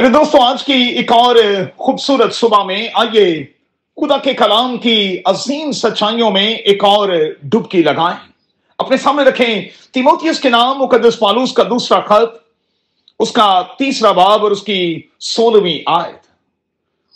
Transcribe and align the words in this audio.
میرے 0.00 0.12
دوستوں 0.12 0.40
آج 0.40 0.64
کی 0.64 0.72
ایک 0.72 1.12
اور 1.12 1.36
خوبصورت 1.76 2.34
صبح 2.34 2.64
میں 2.64 2.88
آئیے 2.94 3.44
خدا 3.96 4.16
کے 4.16 4.34
کلام 4.34 4.76
کی 4.76 5.18
عظیم 5.24 5.72
سچائیوں 5.72 6.30
میں 6.30 6.54
ایک 6.54 6.84
اور 6.84 7.08
ڈبکی 7.42 7.82
لگائیں۔ 7.82 8.32
اپنے 8.78 8.96
سامنے 8.96 9.22
رکھیں 9.22 9.68
تیموتیس 9.92 10.40
کے 10.40 10.48
نام، 10.48 10.78
مقدس 10.78 11.18
پالوس 11.18 11.52
کا 11.52 11.62
دوسرا 11.62 12.00
خط، 12.00 12.38
اس 13.18 13.32
کا 13.32 13.62
تیسرا 13.78 14.12
باب 14.12 14.42
اور 14.42 14.50
اس 14.50 14.62
کی 14.62 15.02
سولہویں 15.20 15.78
آیت۔ 15.86 16.26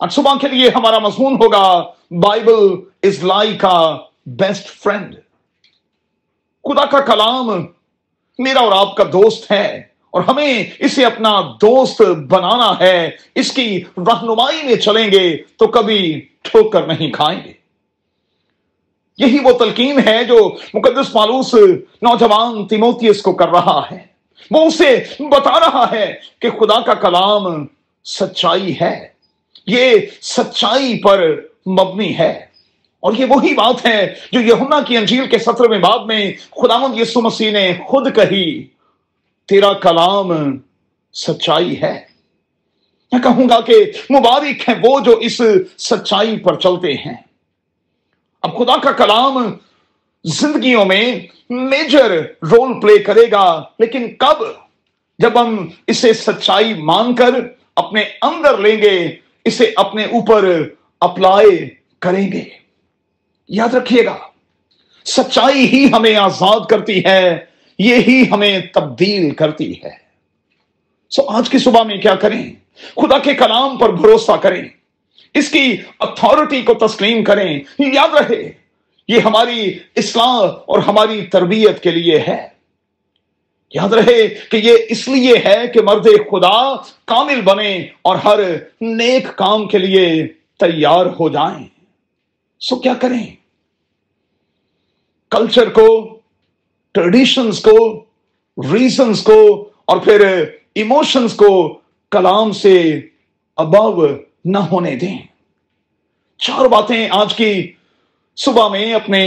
آج 0.00 0.12
صبح 0.12 0.34
کے 0.40 0.48
لیے 0.48 0.70
ہمارا 0.74 0.98
مضمون 0.98 1.34
ہوگا 1.34 1.82
بائبل 2.10 2.80
از 3.02 3.24
لائی 3.24 3.56
کا 3.56 3.98
بیسٹ 4.26 4.82
فرینڈ۔ 4.82 5.14
خدا 6.64 6.84
کا 6.84 7.00
کلام 7.00 7.66
میرا 8.38 8.60
اور 8.60 8.72
آپ 8.72 8.96
کا 8.96 9.04
دوست 9.04 9.52
ہے۔ 9.52 9.91
اور 10.12 10.22
ہمیں 10.22 10.64
اسے 10.78 11.04
اپنا 11.04 11.40
دوست 11.40 12.02
بنانا 12.02 12.74
ہے، 12.80 13.10
اس 13.34 13.52
کی 13.52 13.84
رہنمائی 13.96 14.66
میں 14.66 14.74
چلیں 14.74 15.12
گے 15.12 15.36
تو 15.36 15.66
کبھی 15.66 16.20
ٹھوکر 16.42 16.82
نہیں 16.82 17.10
کھائیں 17.10 17.40
گے۔ 17.44 17.52
یہی 19.18 19.38
وہ 19.44 19.52
تلقین 19.52 20.00
ہے 20.06 20.24
جو 20.24 20.56
مقدس 20.74 21.12
پالوس 21.12 21.54
نوجوان 22.02 22.66
تیموتیس 22.66 23.22
کو 23.22 23.32
کر 23.32 23.48
رہا 23.48 23.82
ہے۔ 23.92 23.98
وہ 24.50 24.64
اسے 24.64 25.04
بتا 25.18 25.60
رہا 25.60 25.88
ہے 25.92 26.14
کہ 26.38 26.50
خدا 26.50 26.80
کا 26.80 26.94
کلام 26.94 27.66
سچائی 28.04 28.74
ہے۔ 28.80 29.08
یہ 29.66 29.90
سچائی 30.22 31.02
پر 31.02 31.40
مبنی 31.66 32.18
ہے۔ 32.18 32.46
اور 33.00 33.12
یہ 33.18 33.24
وہی 33.28 33.54
بات 33.54 33.86
ہے 33.86 34.14
جو 34.32 34.40
یہونا 34.40 34.80
کی 34.80 34.96
انجیل 34.96 35.26
کے 35.26 35.38
سطر 35.38 35.68
میں 35.68 35.78
بعد 35.78 35.98
میں 35.98 36.32
خداوند 36.50 37.00
یسو 37.00 37.20
مسیح 37.20 37.50
نے 37.50 37.72
خود 37.86 38.16
کہی۔ 38.16 38.66
تیرا 39.52 39.72
کلام 39.72 40.58
سچائی 41.12 41.82
ہے۔ 41.82 42.00
میں 43.12 43.22
کہوں 43.22 43.48
گا 43.48 43.60
کہ 43.60 43.74
مبارک 44.10 44.68
ہے 44.68 44.74
وہ 44.82 45.00
جو 45.00 45.16
اس 45.16 45.40
سچائی 45.78 46.38
پر 46.38 46.58
چلتے 46.58 46.92
ہیں۔ 46.92 47.16
اب 48.42 48.58
خدا 48.58 48.76
کا 48.76 48.92
کلام 48.92 49.56
زندگیوں 50.24 50.84
میں 50.84 51.20
میجر 51.50 52.10
رول 52.42 52.80
پلے 52.80 52.98
کرے 52.98 53.30
گا، 53.32 53.62
لیکن 53.78 54.14
کب؟ 54.14 54.44
جب 55.18 55.40
ہم 55.40 55.68
اسے 55.86 56.12
سچائی 56.12 56.74
مان 56.74 57.14
کر 57.14 57.34
اپنے 57.76 58.04
اندر 58.22 58.58
لیں 58.58 58.76
گے، 58.82 59.16
اسے 59.44 59.72
اپنے 59.76 60.04
اوپر 60.04 60.68
اپلائی 61.00 61.70
کریں 61.98 62.32
گے۔ 62.32 62.44
یاد 63.48 63.74
رکھیے 63.74 64.04
گا، 64.04 64.16
سچائی 65.04 65.66
ہی 65.66 65.92
ہمیں 65.92 66.16
آزاد 66.16 66.60
کرتی 66.70 67.04
ہے۔ 67.04 67.51
یہی 67.78 68.30
ہمیں 68.30 68.60
تبدیل 68.74 69.34
کرتی 69.34 69.72
ہے۔ 69.72 70.02
سو 71.10 71.28
آج 71.28 71.50
کی 71.50 71.58
صبح 71.58 71.82
میں 71.82 71.96
کیا 71.96 72.14
کریں؟ 72.14 72.52
خدا 72.96 73.18
کے 73.18 73.34
کلام 73.34 73.78
پر 73.78 73.92
بھروسہ 73.92 74.32
کریں۔ 74.32 74.68
اس 75.34 75.50
کی 75.50 75.76
اتھارٹی 76.00 76.62
کو 76.62 76.74
تسلیم 76.74 77.24
کریں۔ 77.24 77.60
یاد 77.78 78.08
رہے، 78.14 78.52
یہ 79.08 79.18
ہماری 79.18 79.78
اصلاح 79.96 80.50
اور 80.66 80.78
ہماری 80.78 81.26
تربیت 81.26 81.82
کے 81.82 81.90
لیے 81.90 82.18
ہے۔ 82.28 82.48
یاد 83.74 83.88
رہے 83.88 84.28
کہ 84.28 84.56
یہ 84.56 84.76
اس 84.88 85.08
لیے 85.08 85.34
ہے 85.44 85.68
کہ 85.74 85.82
مرد 85.82 86.04
خدا 86.04 86.76
کامل 87.04 87.40
بنے 87.40 87.86
اور 88.02 88.16
ہر 88.16 88.38
نیک 88.80 89.36
کام 89.36 89.68
کے 89.68 89.78
لیے 89.78 90.26
تیار 90.58 91.06
ہو 91.06 91.28
جائیں۔ 91.28 91.66
سو 92.60 92.76
کیا 92.76 92.94
کریں؟ 92.94 93.26
کلچر 95.30 95.68
کو 95.68 96.18
ٹریڈیشنز 96.94 97.60
کو 97.60 97.76
ریزنز 98.58 99.22
کو 99.22 99.40
اور 99.84 100.00
پھر 100.00 100.24
ایموشنز 100.74 101.34
کو 101.34 101.52
کلام 102.12 102.52
سے 102.52 103.00
ابو 103.58 104.06
نہ 104.44 104.58
ہونے 104.58 104.94
دیں 104.96 105.16
چار 106.40 106.68
باتیں 106.68 107.08
آج 107.10 107.34
کی 107.34 107.72
صبح 108.36 108.68
میں 108.68 108.92
اپنے 108.94 109.22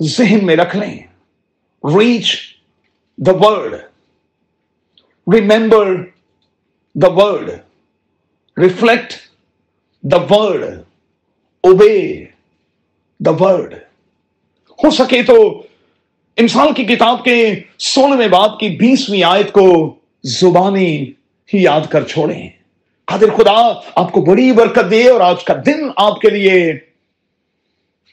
ذہن 0.00 0.46
میں 0.46 0.56
رکھ 0.56 0.76
لیں 0.76 0.96
reach 1.84 2.34
the 3.18 3.32
word 3.32 3.74
remember 5.26 5.94
the 6.94 7.08
word 7.12 7.50
reflect 8.56 9.12
the 10.04 10.16
word 10.30 10.64
obey 11.64 12.24
the 13.20 13.30
word 13.30 13.74
ہو 14.78 14.90
سکے 14.90 15.22
تو 15.22 15.36
انسان 16.36 16.74
کی 16.74 16.84
کتاب 16.84 17.24
کے 17.24 17.54
سولہویں 17.78 18.28
باپ 18.28 18.58
کی 18.58 18.68
بیسویں 18.68 19.22
آیت 19.22 19.52
کو 19.52 19.94
زبانی 20.22 21.02
ہی 21.54 21.62
یاد 21.62 21.80
کر 21.90 22.04
چھوڑیں۔ 22.04 22.48
قادر 23.04 23.30
خدا، 23.36 23.80
آپ 23.94 24.12
کو 24.12 24.20
بڑی 24.20 24.52
برکت 24.52 24.90
دے 24.90 25.08
اور 25.08 25.20
آج 25.20 25.44
کا 25.44 25.54
دن 25.66 25.88
آپ 25.96 26.20
کے 26.20 26.30
لیے 26.30 26.72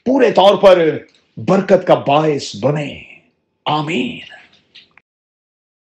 پورے 0.04 0.30
طور 0.30 0.54
پر 0.54 0.98
برکت 1.36 1.86
کا 1.86 1.94
باعث 1.94 2.56
بنے۔ 2.60 3.02
آمین۔ 3.64 4.41